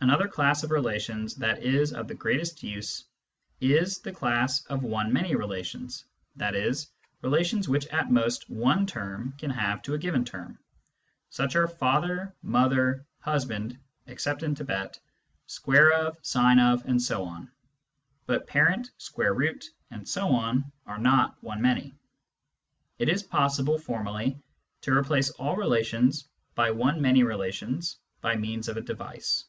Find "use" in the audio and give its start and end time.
2.62-3.04